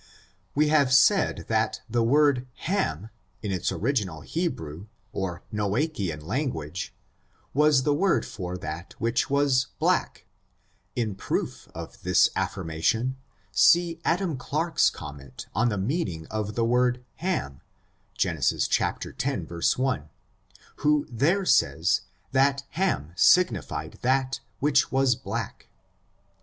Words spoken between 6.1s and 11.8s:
language, was the word for that which was black; in proof